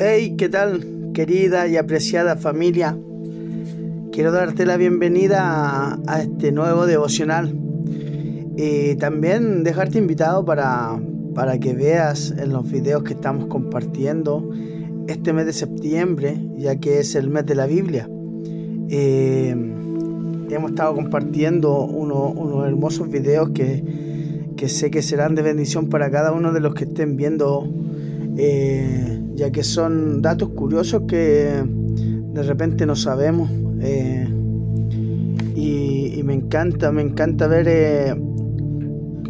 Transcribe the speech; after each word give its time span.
Hey, 0.00 0.36
¿qué 0.38 0.48
tal, 0.48 1.10
querida 1.12 1.66
y 1.66 1.76
apreciada 1.76 2.36
familia? 2.36 2.96
Quiero 4.12 4.30
darte 4.30 4.64
la 4.64 4.76
bienvenida 4.76 5.98
a, 6.06 6.22
este 6.22 6.52
nuevo 6.52 6.86
devocional 6.86 7.52
y 8.56 8.94
también 8.94 9.64
dejarte 9.64 9.98
invitado 9.98 10.44
para, 10.44 10.96
para 11.34 11.58
que 11.58 11.74
veas 11.74 12.32
en 12.38 12.52
los 12.52 12.70
videos 12.70 13.02
que 13.02 13.14
estamos 13.14 13.46
compartiendo 13.46 14.48
este 15.08 15.32
mes 15.32 15.46
de 15.46 15.52
septiembre, 15.52 16.38
ya 16.56 16.76
que 16.76 17.00
es 17.00 17.16
el 17.16 17.28
mes 17.28 17.44
de 17.46 17.56
la 17.56 17.66
Biblia. 17.66 18.08
Eh, 18.90 19.50
hemos 20.48 20.70
estado 20.70 20.94
compartiendo 20.94 21.84
unos 21.84 22.68
hermosos 22.68 23.10
videos 23.10 23.50
que, 23.50 23.82
que, 24.56 24.68
sé 24.68 24.92
que 24.92 25.02
serán 25.02 25.34
de 25.34 25.42
bendición 25.42 25.88
para 25.88 26.08
cada 26.08 26.30
uno 26.30 26.52
de 26.52 26.60
los 26.60 26.74
que 26.74 26.84
estén 26.84 27.16
viendo. 27.16 27.68
Eh, 28.40 29.20
ya 29.34 29.50
que 29.50 29.64
son 29.64 30.22
datos 30.22 30.50
curiosos 30.50 31.02
que 31.08 31.60
de 32.32 32.42
repente 32.44 32.86
no 32.86 32.94
sabemos. 32.94 33.50
Eh, 33.80 34.28
y, 35.56 36.22
me 36.22 36.34
encanta, 36.34 36.92
me 36.92 37.02
encanta 37.02 37.48
ver 37.48 37.66
eh, 37.68 38.14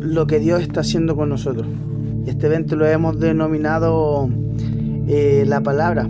lo 0.00 0.26
que 0.26 0.40
Dios 0.40 0.60
está 0.60 0.80
haciendo 0.80 1.16
con 1.16 1.30
nosotros. 1.30 1.66
Este 2.26 2.48
evento 2.48 2.76
lo 2.76 2.86
hemos 2.86 3.18
denominado 3.18 4.28
la 5.06 5.62
palabra. 5.62 6.06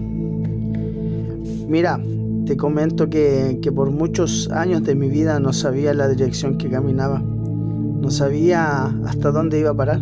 Mira, 1.69 2.01
te 2.47 2.57
comento 2.57 3.09
que, 3.09 3.59
que, 3.63 3.71
por 3.71 3.91
muchos 3.91 4.51
años 4.51 4.83
de 4.83 4.97
mi 4.97 5.09
vida 5.09 5.39
no 5.39 5.53
sabía 5.53 5.95
la 5.95 6.09
dirección 6.09 6.59
que 6.59 6.69
caminaba, 6.69 7.21
no 7.21 8.11
sabía 8.11 8.87
hasta 9.05 9.31
dónde 9.31 9.61
iba 9.61 9.71
a 9.71 9.75
parar, 9.75 10.01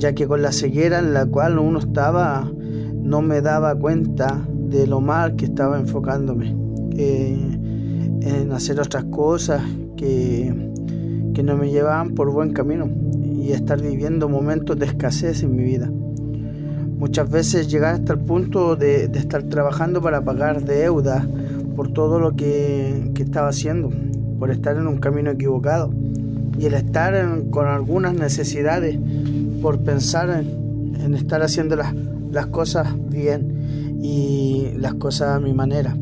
ya 0.00 0.14
que 0.14 0.26
con 0.26 0.40
la 0.40 0.50
ceguera 0.50 0.98
en 0.98 1.12
la 1.12 1.26
cual 1.26 1.58
uno 1.58 1.78
estaba 1.78 2.50
no 2.94 3.20
me 3.20 3.42
daba 3.42 3.74
cuenta 3.74 4.42
de 4.48 4.86
lo 4.86 5.00
mal 5.00 5.36
que 5.36 5.44
estaba 5.44 5.78
enfocándome 5.78 6.56
eh, 6.96 7.38
en 8.22 8.52
hacer 8.52 8.80
otras 8.80 9.04
cosas 9.04 9.62
que, 9.96 10.54
que 11.34 11.42
no 11.42 11.56
me 11.56 11.70
llevaban 11.70 12.14
por 12.14 12.32
buen 12.32 12.52
camino 12.52 12.88
y 13.22 13.52
estar 13.52 13.80
viviendo 13.80 14.28
momentos 14.28 14.78
de 14.78 14.86
escasez 14.86 15.42
en 15.42 15.54
mi 15.54 15.64
vida. 15.64 15.90
Muchas 16.98 17.30
veces 17.30 17.70
llegar 17.70 17.94
hasta 17.94 18.14
el 18.14 18.20
punto 18.20 18.76
de, 18.76 19.04
estar 19.04 19.42
trabajando 19.44 20.00
para 20.00 20.22
pagar 20.22 20.64
deudas 20.64 21.26
por 21.76 21.92
todo 21.92 22.18
lo 22.18 22.36
que, 22.36 23.10
que, 23.14 23.22
estaba 23.22 23.48
haciendo, 23.48 23.90
por 24.38 24.50
estar 24.50 24.76
en 24.76 24.86
un 24.86 24.98
camino 24.98 25.30
equivocado 25.30 25.92
y 26.58 26.66
el 26.66 26.74
estar 26.74 27.14
con 27.50 27.66
algunas 27.66 28.14
necesidades 28.14 28.98
por 29.60 29.80
pensar 29.80 30.30
en, 30.30 31.14
estar 31.14 31.42
haciendo 31.42 31.76
las 31.76 32.46
cosas 32.46 32.88
bien 33.10 33.98
y 34.02 34.72
las 34.76 34.94
cosas 34.94 35.36
a 35.36 35.40
mi 35.40 35.52
manera. 35.52 35.96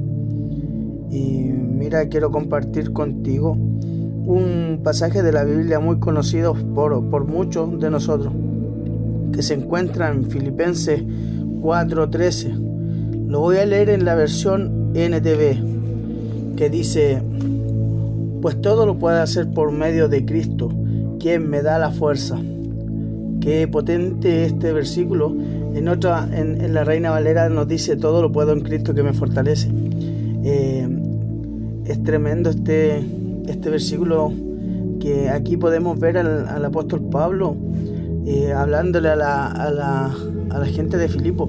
Y 1.11 1.53
mira, 1.53 2.09
quiero 2.09 2.31
compartir 2.31 2.93
contigo 2.93 3.57
un 4.29 4.81
pasaje 4.85 5.23
de 5.23 5.33
la 5.33 5.45
Biblia 5.45 5.81
muy 5.81 5.99
conocido 5.99 6.55
por, 6.55 7.27
muchos 7.27 7.81
de 7.81 7.91
nosotros, 7.91 8.33
que 9.33 9.43
se 9.43 9.55
encuentra 9.55 10.11
en 10.11 10.25
Filipenses 10.25 11.03
4:13. 11.63 13.27
Lo 13.27 13.41
voy 13.41 13.57
a 13.57 13.65
leer 13.65 13.89
en 13.89 14.05
la 14.05 14.15
versión 14.15 14.93
NTV, 14.95 16.57
que 16.57 16.69
dice, 16.71 17.23
pues 18.43 18.61
todo 18.61 18.85
lo 18.85 18.99
puede 18.99 19.21
hacer 19.21 19.51
por 19.51 19.73
medio 19.73 20.09
de 20.09 20.25
Cristo, 20.27 20.69
quien 21.19 21.49
me 21.49 21.63
da 21.63 21.79
la 21.79 21.91
fuerza. 21.91 22.39
Qué 23.49 23.67
potente 23.67 24.45
este 24.45 24.75
versículo 24.75 25.35
en 25.73 25.89
otra, 25.89 26.29
en, 26.31 26.75
la 26.75 26.85
Reina 26.85 27.09
Valera 27.09 27.49
nos 27.49 27.67
dice 27.67 27.97
todo 27.97 28.21
lo 28.21 28.31
puedo 28.31 28.53
en 28.53 28.61
Cristo 28.61 28.93
que 28.93 29.03
me 29.03 29.15
fortalece. 29.15 29.71
Eh, 30.45 30.87
es 31.87 32.03
tremendo 32.03 32.51
este, 32.51 33.03
este 33.47 33.71
versículo 33.71 34.35
que 35.01 35.31
aquí 35.31 35.57
podemos 35.57 35.99
ver 35.99 36.19
al, 36.19 36.63
apóstol 36.63 37.09
Pablo 37.11 37.57
eh, 38.27 38.53
hablándole 38.53 39.09
a 39.09 39.17
la, 39.17 39.47
a, 39.47 39.71
la, 39.71 40.15
a 40.51 40.59
la, 40.59 40.67
gente 40.67 40.99
de 40.99 41.09
Filipo 41.09 41.49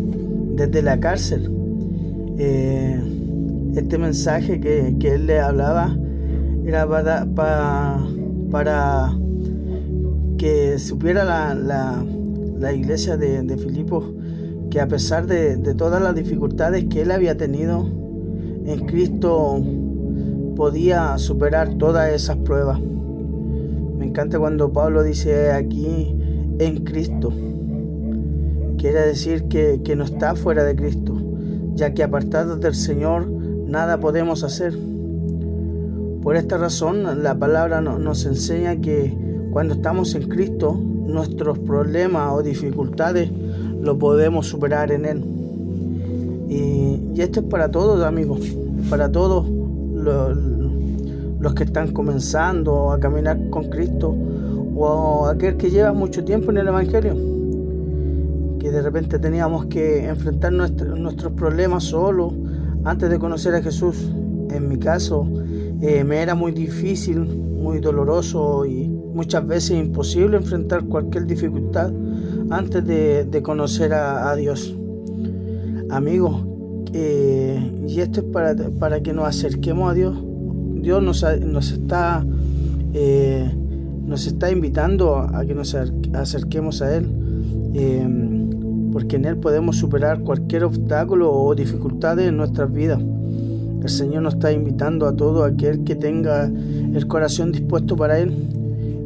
desde 0.55 0.81
la 0.81 1.01
cárcel. 1.01 1.51
Eh, 2.37 2.97
este 3.75 3.97
mensaje 3.97 4.61
que, 4.61 4.95
que, 5.01 5.15
él 5.15 5.27
le 5.27 5.41
hablaba 5.41 5.97
era 6.65 6.87
para, 6.87 7.25
para, 7.25 7.99
para 8.49 9.19
que 10.39 10.79
supiera 10.79 11.25
la, 11.25 11.53
la, 12.57 12.73
iglesia 12.73 13.17
de, 13.17 13.43
de 13.43 13.57
Filipos 13.57 14.05
que 14.69 14.79
a 14.79 14.87
pesar 14.87 15.27
de, 15.27 15.57
todas 15.75 16.01
las 16.01 16.15
dificultades 16.15 16.85
que 16.85 17.01
él 17.01 17.11
había 17.11 17.35
tenido, 17.35 17.85
en 18.65 18.85
Cristo 18.85 19.61
podía 20.55 21.17
superar 21.17 21.75
todas 21.75 22.13
esas 22.13 22.37
pruebas. 22.37 22.79
Me 22.79 24.05
encanta 24.05 24.39
cuando 24.39 24.71
Pablo 24.71 25.03
dice 25.03 25.51
aquí 25.51 26.15
en 26.59 26.83
Cristo. 26.85 27.33
Quiere 28.77 29.01
decir 29.01 29.45
que, 29.49 29.81
no 29.97 30.05
está 30.05 30.35
fuera 30.35 30.63
de 30.63 30.75
Cristo, 30.75 31.17
ya 31.73 31.93
que 31.93 32.03
apartados 32.03 32.61
del 32.61 32.75
Señor 32.75 33.29
nada 33.29 33.99
podemos 33.99 34.43
hacer. 34.43 34.77
Por 36.21 36.37
esta 36.37 36.57
razón 36.57 37.23
la 37.23 37.37
palabra 37.37 37.81
nos 37.81 38.25
enseña 38.25 38.79
que 38.79 39.28
cuando 39.51 39.75
estamos 39.75 40.13
en 40.15 40.29
Cristo, 40.29 40.73
nuestros 40.73 41.59
problemas 41.59 42.33
o 42.33 42.43
dificultades 42.43 43.29
lo 43.81 43.97
podemos 43.97 44.47
superar 44.47 44.91
en 44.91 45.05
Él. 45.05 45.23
Y, 46.49 47.21
esto 47.21 47.41
es 47.41 47.45
para 47.47 47.69
todos, 47.69 48.03
amigos, 48.03 48.39
para 48.89 49.11
todos 49.11 49.47
los, 49.49 51.53
que 51.53 51.63
están 51.63 51.91
comenzando 51.91 52.91
a 52.91 52.99
caminar 52.99 53.49
con 53.49 53.69
Cristo 53.69 54.15
o 54.75 55.25
aquel 55.25 55.57
que 55.57 55.69
lleva 55.69 55.91
mucho 55.91 56.23
tiempo 56.23 56.51
en 56.51 56.57
el 56.57 56.67
Evangelio. 56.69 57.15
Que 58.59 58.71
de 58.71 58.81
repente 58.81 59.19
teníamos 59.19 59.65
que 59.65 60.07
enfrentar 60.07 60.53
nuestros 60.53 61.33
problemas 61.33 61.85
solo 61.85 62.33
antes 62.85 63.09
de 63.09 63.19
conocer 63.19 63.55
a 63.55 63.61
Jesús. 63.61 64.09
En 64.49 64.69
mi 64.69 64.77
caso, 64.77 65.27
eh, 65.81 66.03
me 66.03 66.21
era 66.21 66.35
muy 66.35 66.53
difícil, 66.53 67.19
muy 67.19 67.79
doloroso 67.79 68.65
y 68.65 68.88
muchas 69.13 69.45
veces 69.45 69.71
imposible 69.71 70.37
enfrentar 70.37 70.85
cualquier 70.85 71.25
dificultad 71.25 71.91
antes 72.49 72.85
de, 72.85 73.41
conocer 73.43 73.93
a, 73.93 74.35
Dios. 74.35 74.75
Amigos, 75.89 76.45
eh, 76.93 77.59
y 77.87 77.99
esto 77.99 78.21
es 78.21 78.25
para, 78.27 78.55
para, 78.79 79.01
que 79.01 79.13
nos 79.13 79.27
acerquemos 79.27 79.91
a 79.91 79.93
Dios. 79.93 80.17
Dios 80.81 81.03
nos, 81.03 81.23
está, 81.71 82.25
eh, 82.93 83.51
nos 84.05 84.25
está 84.27 84.51
invitando 84.51 85.17
a 85.17 85.45
que 85.45 85.53
nos 85.53 85.75
acerquemos 85.75 86.81
a 86.81 86.95
Él, 86.95 87.05
eh, 87.73 88.07
porque 88.91 89.17
en 89.17 89.25
Él 89.25 89.37
podemos 89.37 89.77
superar 89.77 90.21
cualquier 90.21 90.63
obstáculo 90.63 91.31
o 91.31 91.53
dificultad 91.53 92.19
en 92.19 92.37
nuestras 92.37 92.71
vidas. 92.71 93.01
El 93.81 93.89
Señor 93.89 94.23
nos 94.23 94.33
está 94.35 94.51
invitando 94.51 95.07
a 95.07 95.15
todo 95.15 95.43
aquel 95.43 95.83
que 95.83 95.95
tenga 95.95 96.45
el 96.45 97.07
corazón 97.07 97.51
dispuesto 97.51 97.95
para 97.95 98.19
Él, 98.19 98.33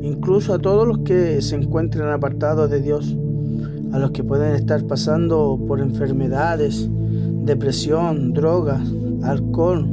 incluso 0.03 0.53
a 0.53 0.59
todos 0.59 0.85
los 0.85 0.99
que 0.99 1.41
se 1.41 1.55
encuentren 1.55 2.09
apartados 2.09 2.69
de 2.69 2.81
Dios 2.81 3.15
a 3.93 3.99
los 3.99 4.11
que 4.11 4.23
pueden 4.23 4.53
estar 4.55 4.83
pasando 4.85 5.57
por 5.65 5.79
enfermedades, 5.79 6.89
depresión, 7.45 8.33
drogas, 8.33 8.81
alcohol, 9.21 9.87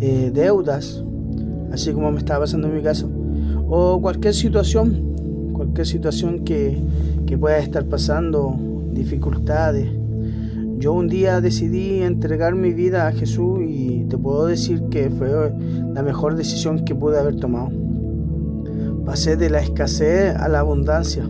eh, 0.00 0.30
deudas, 0.32 1.04
así 1.70 1.92
como 1.92 2.10
me 2.12 2.18
estaba 2.18 2.40
pasando 2.40 2.68
en 2.68 2.76
mi 2.76 2.82
caso, 2.82 3.10
o 3.68 4.00
cualquier 4.00 4.32
situación, 4.32 5.50
cualquier 5.52 5.86
situación 5.86 6.44
que, 6.44 6.80
que 7.26 7.36
pueda 7.36 7.58
estar 7.58 7.84
pasando, 7.84 8.56
dificultades. 8.92 9.90
Yo 10.78 10.94
un 10.94 11.08
día 11.08 11.40
decidí 11.40 12.02
entregar 12.02 12.54
mi 12.54 12.72
vida 12.72 13.06
a 13.06 13.12
Jesús 13.12 13.60
y 13.68 14.04
te 14.08 14.16
puedo 14.16 14.46
decir 14.46 14.84
que 14.90 15.10
fue 15.10 15.52
la 15.92 16.02
mejor 16.02 16.36
decisión 16.36 16.84
que 16.84 16.94
pude 16.94 17.18
haber 17.18 17.36
tomado. 17.36 17.81
Pasé 19.04 19.36
de 19.36 19.50
la 19.50 19.60
escasez 19.60 20.34
a 20.36 20.48
la 20.48 20.60
abundancia 20.60 21.28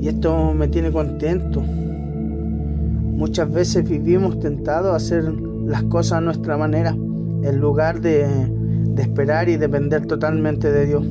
y 0.00 0.08
esto 0.08 0.54
me 0.54 0.68
tiene 0.68 0.92
contento. 0.92 1.60
Muchas 1.60 3.50
veces 3.52 3.88
vivimos 3.88 4.38
tentados 4.40 4.92
a 4.92 4.96
hacer 4.96 5.24
las 5.66 5.82
cosas 5.84 6.18
a 6.18 6.20
nuestra 6.20 6.56
manera, 6.56 6.90
en 6.90 7.58
lugar 7.58 8.00
de, 8.00 8.26
esperar 8.98 9.48
y 9.48 9.56
depender 9.56 10.06
totalmente 10.06 10.70
de 10.70 10.86
Dios. 10.86 11.04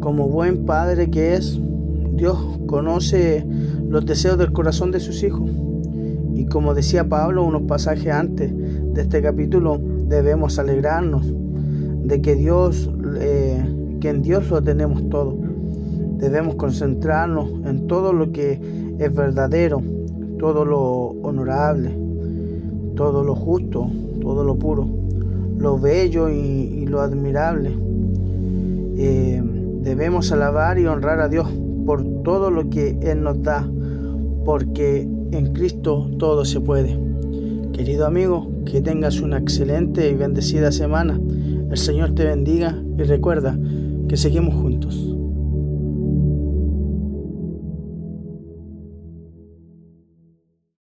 Como 0.00 0.28
buen 0.28 0.64
padre 0.64 1.10
que 1.10 1.34
es, 1.34 1.60
Dios 2.12 2.38
conoce 2.66 3.44
los 3.88 4.06
deseos 4.06 4.38
del 4.38 4.52
corazón 4.52 4.90
de 4.90 5.00
sus 5.00 5.22
hijos. 5.22 5.50
Y 6.34 6.46
como 6.46 6.72
decía 6.72 7.08
Pablo 7.08 7.44
unos 7.44 7.62
pasajes 7.62 8.12
antes 8.12 8.52
de 8.54 9.02
este 9.02 9.20
capítulo, 9.22 9.80
debemos 10.06 10.58
alegrarnos 10.58 11.34
de 12.04 12.22
que 12.22 12.36
Dios, 12.36 12.90
que 14.00 14.10
en 14.10 14.22
Dios 14.22 14.48
lo 14.50 14.62
tenemos 14.62 15.08
todo. 15.08 15.36
Debemos 16.18 16.56
concentrarnos 16.56 17.48
en 17.64 17.86
todo 17.86 18.12
lo 18.12 18.32
que 18.32 18.60
es 18.98 19.14
verdadero, 19.14 19.80
todo 20.38 20.64
lo 20.64 20.82
honorable, 21.22 21.90
todo 22.96 23.22
lo 23.22 23.34
justo, 23.34 23.88
todo 24.20 24.42
lo 24.42 24.56
puro, 24.56 24.88
lo 25.58 25.78
bello 25.78 26.28
y, 26.28 26.86
lo 26.86 27.00
admirable. 27.00 27.70
Eh, 28.96 29.42
debemos 29.82 30.32
alabar 30.32 30.78
y 30.78 30.86
honrar 30.86 31.20
a 31.20 31.28
Dios 31.28 31.46
por 31.84 32.02
todo 32.22 32.50
lo 32.50 32.68
que 32.70 32.98
Él 33.02 33.22
nos 33.22 33.42
da, 33.42 33.68
porque 34.44 35.02
en 35.30 35.52
Cristo 35.52 36.10
todo 36.18 36.44
se 36.44 36.60
puede. 36.60 36.98
Querido 37.72 38.06
amigo, 38.06 38.50
que 38.64 38.80
tengas 38.80 39.20
una 39.20 39.38
excelente 39.38 40.10
y 40.10 40.14
bendecida 40.14 40.72
semana. 40.72 41.20
El 41.70 41.76
Señor 41.76 42.14
te 42.14 42.24
bendiga 42.24 42.74
y 42.96 43.02
recuerda 43.02 43.56
que 44.08 44.16
seguimos 44.16 44.54
juntos. 44.54 45.17